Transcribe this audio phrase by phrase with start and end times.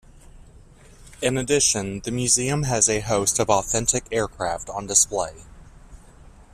[1.21, 5.43] In addition the museum has a host of authentic aircraft on display.